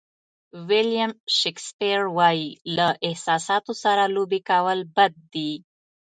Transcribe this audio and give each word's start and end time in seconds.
ویلیام 0.67 1.11
شکسپیر 1.39 2.01
وایي 2.17 2.47
له 2.75 2.87
احساساتو 3.07 3.73
سره 3.83 4.03
لوبې 4.15 4.39
کول 4.49 4.79
بد 4.95 5.13
دي. 5.33 5.51